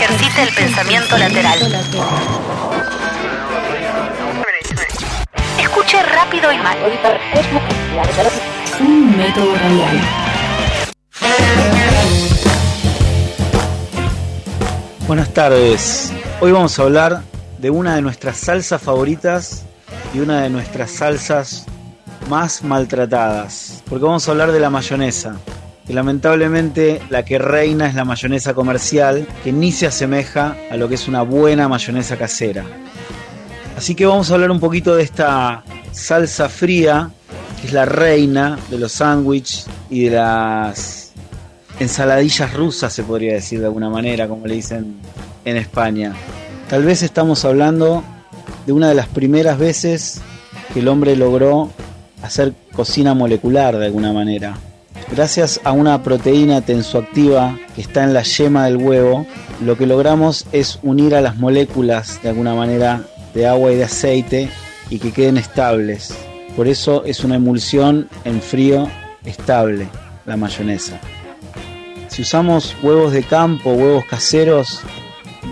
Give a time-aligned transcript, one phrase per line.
[0.00, 1.58] Ejercite el pensamiento lateral.
[5.58, 6.78] Escuche rápido y mal.
[8.80, 10.00] Un método radial.
[15.06, 16.14] Buenas tardes.
[16.40, 17.20] Hoy vamos a hablar
[17.58, 19.66] de una de nuestras salsas favoritas
[20.14, 21.66] y una de nuestras salsas
[22.30, 23.82] más maltratadas.
[23.86, 25.36] Porque vamos a hablar de la mayonesa.
[25.90, 30.88] Que lamentablemente la que reina es la mayonesa comercial, que ni se asemeja a lo
[30.88, 32.64] que es una buena mayonesa casera.
[33.76, 37.10] Así que vamos a hablar un poquito de esta salsa fría,
[37.60, 41.10] que es la reina de los sándwiches y de las
[41.80, 44.94] ensaladillas rusas, se podría decir de alguna manera, como le dicen
[45.44, 46.12] en España.
[46.68, 48.04] Tal vez estamos hablando
[48.64, 50.20] de una de las primeras veces
[50.72, 51.68] que el hombre logró
[52.22, 54.56] hacer cocina molecular de alguna manera.
[55.12, 59.26] Gracias a una proteína tensoactiva que está en la yema del huevo,
[59.60, 63.02] lo que logramos es unir a las moléculas de alguna manera
[63.34, 64.48] de agua y de aceite
[64.88, 66.14] y que queden estables.
[66.56, 68.88] Por eso es una emulsión en frío
[69.24, 69.88] estable,
[70.26, 71.00] la mayonesa.
[72.08, 74.80] Si usamos huevos de campo, huevos caseros,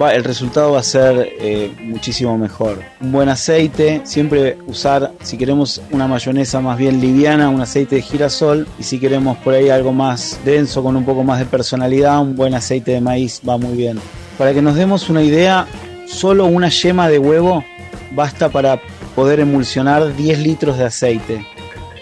[0.00, 2.78] va- el resultado va a ser eh, muchísimo mejor.
[3.00, 8.02] Un buen aceite, siempre usar, si queremos una mayonesa más bien liviana, un aceite de
[8.02, 8.66] girasol.
[8.78, 12.36] Y si queremos por ahí algo más denso, con un poco más de personalidad, un
[12.36, 13.98] buen aceite de maíz va muy bien.
[14.36, 15.66] Para que nos demos una idea,
[16.06, 17.64] solo una yema de huevo
[18.12, 18.80] basta para
[19.14, 21.44] poder emulsionar 10 litros de aceite.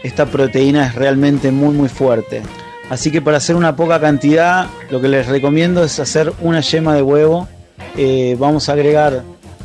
[0.03, 2.43] Esta proteína es realmente muy muy fuerte.
[2.91, 6.95] Así que para hacer una poca cantidad, lo que les recomiendo es hacer una yema
[6.95, 7.49] de huevo.
[7.97, 9.23] Eh, vamos a agregar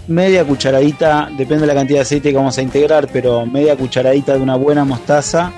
[0.08, 4.34] media cucharadita, depende de la cantidad de aceite que vamos a integrar, pero media cucharadita
[4.34, 5.52] de una buena mostaza.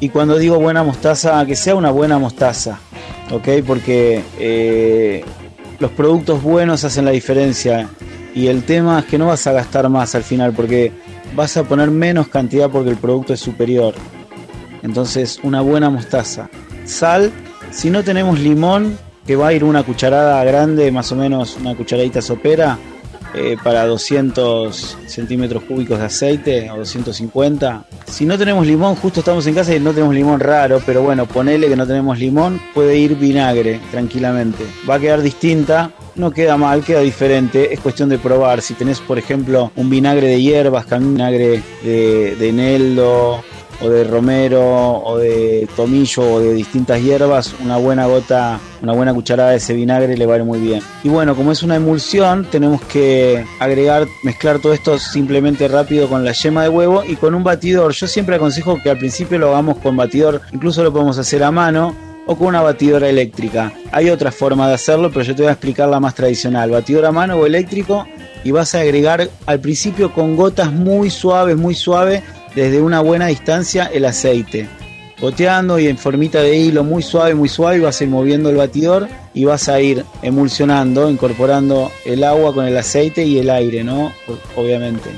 [0.00, 2.78] Y cuando digo buena mostaza, que sea una buena mostaza,
[3.30, 3.48] ¿ok?
[3.66, 5.24] Porque eh,
[5.78, 7.88] los productos buenos hacen la diferencia.
[8.34, 10.92] Y el tema es que no vas a gastar más al final, porque
[11.34, 13.94] vas a poner menos cantidad porque el producto es superior.
[14.82, 16.48] Entonces, una buena mostaza.
[16.84, 17.32] Sal,
[17.70, 18.96] si no tenemos limón,
[19.28, 22.78] que va a ir una cucharada grande, más o menos una cucharadita sopera,
[23.34, 27.84] eh, para 200 centímetros cúbicos de aceite o 250.
[28.06, 31.26] Si no tenemos limón, justo estamos en casa y no tenemos limón raro, pero bueno,
[31.26, 34.64] ponele que no tenemos limón, puede ir vinagre tranquilamente.
[34.88, 38.62] Va a quedar distinta, no queda mal, queda diferente, es cuestión de probar.
[38.62, 43.44] Si tenés, por ejemplo, un vinagre de hierbas, vinagre de, de eneldo,
[43.80, 49.14] o de romero o de tomillo o de distintas hierbas, una buena gota, una buena
[49.14, 50.80] cucharada de ese vinagre le va a ir muy bien.
[51.02, 56.24] Y bueno, como es una emulsión, tenemos que agregar, mezclar todo esto simplemente rápido con
[56.24, 57.92] la yema de huevo y con un batidor.
[57.92, 61.50] Yo siempre aconsejo que al principio lo hagamos con batidor, incluso lo podemos hacer a
[61.50, 61.94] mano
[62.26, 63.72] o con una batidora eléctrica.
[63.90, 66.70] Hay otra forma de hacerlo, pero yo te voy a explicar la más tradicional.
[66.70, 68.06] Batidor a mano o eléctrico
[68.44, 72.22] y vas a agregar al principio con gotas muy suaves, muy suaves
[72.58, 74.68] desde una buena distancia el aceite.
[75.20, 78.56] Goteando y en formita de hilo muy suave, muy suave, vas a ir moviendo el
[78.56, 83.84] batidor y vas a ir emulsionando, incorporando el agua con el aceite y el aire,
[83.84, 84.12] ¿no?
[84.56, 85.10] Obviamente.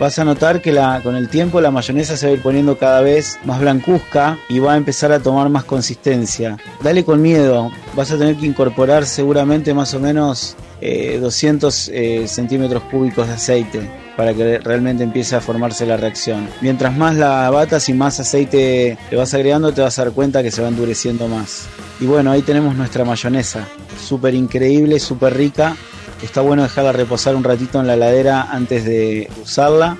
[0.00, 3.00] Vas a notar que con el tiempo la mayonesa se va a ir poniendo cada
[3.00, 6.56] vez más blancuzca y va a empezar a tomar más consistencia.
[6.82, 12.28] Dale con miedo, vas a tener que incorporar seguramente más o menos eh, 200 eh,
[12.28, 16.48] centímetros cúbicos de aceite para que realmente empiece a formarse la reacción.
[16.60, 20.42] Mientras más la batas y más aceite le vas agregando, te vas a dar cuenta
[20.42, 21.68] que se va endureciendo más.
[22.00, 23.68] Y bueno, ahí tenemos nuestra mayonesa,
[24.04, 25.76] súper increíble, súper rica.
[26.20, 29.96] Está bueno dejarla reposar un ratito en la heladera antes de usarla.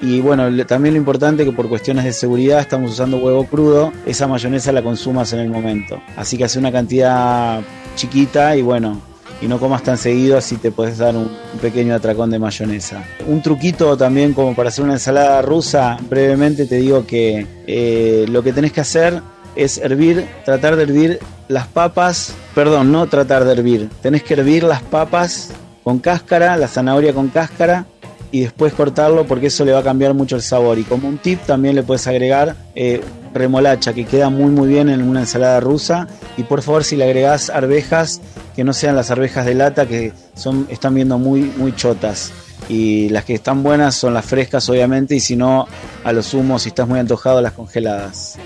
[0.00, 4.26] Y bueno, también lo importante que por cuestiones de seguridad estamos usando huevo crudo, esa
[4.26, 6.02] mayonesa la consumas en el momento.
[6.16, 7.60] Así que hace una cantidad
[7.94, 9.11] chiquita y bueno,
[9.42, 11.30] y no comas tan seguido así te puedes dar un,
[11.60, 13.04] pequeño atracón de mayonesa.
[13.26, 18.42] Un truquito también como para hacer una ensalada rusa, brevemente te digo que eh, lo
[18.42, 19.20] que tenés que hacer
[19.56, 24.62] es hervir, tratar de hervir las papas, perdón, no tratar de hervir, tenés que hervir
[24.62, 25.50] las papas
[25.84, 27.86] con cáscara, la zanahoria con cáscara
[28.30, 30.78] y después cortarlo porque eso le va a cambiar mucho el sabor.
[30.78, 33.02] Y como un tip también le puedes agregar eh,
[33.34, 36.06] remolacha que queda muy muy bien en una ensalada rusa
[36.36, 38.20] y por favor si le agregás arvejas
[38.54, 42.32] que no sean las arvejas de lata que son están viendo muy muy chotas
[42.68, 45.66] y las que están buenas son las frescas obviamente y si no
[46.04, 48.38] a lo sumo si estás muy antojado las congeladas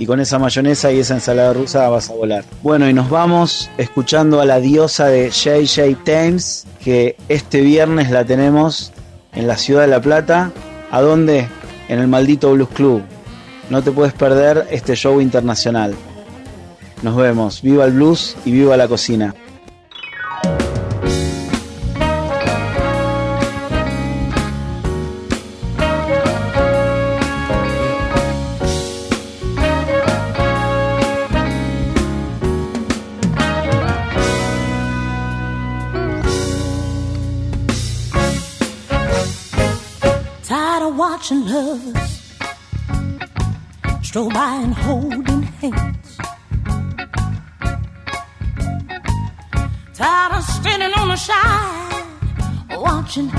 [0.00, 2.42] y con esa mayonesa y esa ensalada rusa vas a volar.
[2.62, 8.24] Bueno, y nos vamos escuchando a la diosa de JJ Thames, que este viernes la
[8.24, 8.92] tenemos
[9.34, 10.52] en la ciudad de La Plata.
[10.90, 11.46] ¿A dónde?
[11.88, 13.02] En el maldito Blues Club.
[13.68, 15.94] No te puedes perder este show internacional.
[17.02, 17.62] Nos vemos.
[17.62, 19.34] Viva el blues y viva la cocina.
[41.20, 42.32] watching lovers
[44.02, 46.18] stroll by and holding hands.
[50.00, 52.06] Tired of standing on the side,
[52.70, 53.30] watching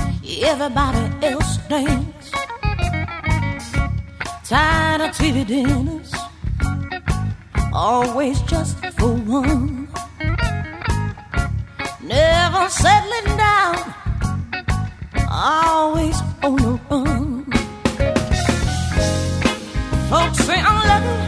[0.44, 2.30] everybody else dance.
[4.44, 6.12] Tired of TV dinners,
[7.72, 9.88] always just for one.
[12.00, 13.94] Never settling down,
[15.28, 17.44] always on the run.
[20.08, 21.21] Folks say I'm lucky.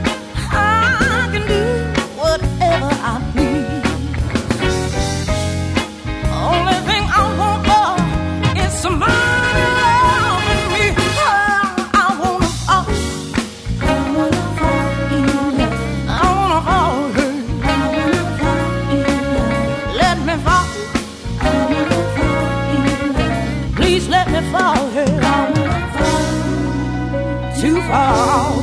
[27.88, 28.60] fall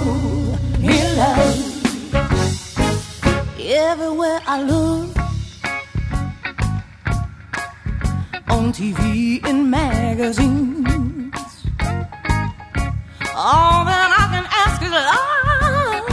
[0.81, 1.57] in love.
[3.59, 5.15] Everywhere I look,
[8.49, 11.35] on TV and magazines,
[13.35, 16.07] all that I can ask is love.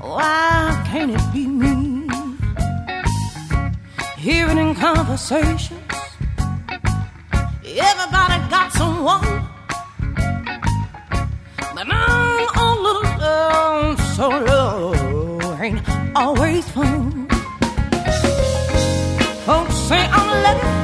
[0.00, 2.08] Why can't it be me?
[4.16, 5.92] Hearing in conversations,
[7.64, 9.24] everybody got someone,
[11.74, 12.17] but now
[14.18, 14.92] so low
[15.60, 15.80] ain't
[16.16, 17.28] always fun.
[19.46, 20.77] Folks say I'm living